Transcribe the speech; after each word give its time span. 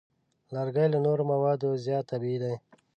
لرګی 0.53 0.87
له 0.93 0.99
نورو 1.05 1.23
موادو 1.31 1.69
زیات 1.85 2.05
طبیعي 2.11 2.37
دی. 2.43 2.53